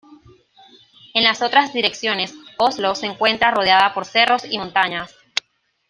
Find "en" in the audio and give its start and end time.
1.13-1.23